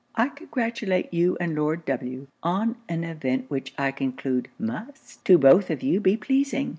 I 0.15 0.29
congratulate 0.29 1.13
you 1.13 1.37
and 1.39 1.53
Lord 1.53 1.85
W. 1.85 2.25
on 2.41 2.75
an 2.89 3.03
event 3.03 3.51
which 3.51 3.71
I 3.77 3.91
conclude 3.91 4.47
must 4.57 5.23
to 5.25 5.37
both 5.37 5.69
of 5.69 5.83
you 5.83 5.99
be 5.99 6.17
pleasing. 6.17 6.69